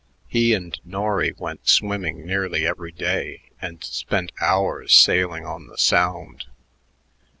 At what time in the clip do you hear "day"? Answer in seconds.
2.91-3.51